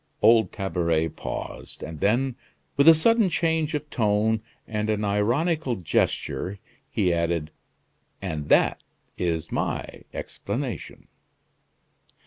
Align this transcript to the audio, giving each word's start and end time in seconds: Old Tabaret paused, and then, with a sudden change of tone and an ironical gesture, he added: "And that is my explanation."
Old 0.23 0.51
Tabaret 0.51 1.09
paused, 1.09 1.83
and 1.83 1.99
then, 1.99 2.35
with 2.75 2.87
a 2.87 2.93
sudden 2.95 3.29
change 3.29 3.75
of 3.75 3.87
tone 3.91 4.41
and 4.67 4.89
an 4.89 5.05
ironical 5.05 5.75
gesture, 5.75 6.57
he 6.89 7.13
added: 7.13 7.51
"And 8.19 8.49
that 8.49 8.83
is 9.15 9.51
my 9.51 10.01
explanation." 10.11 11.05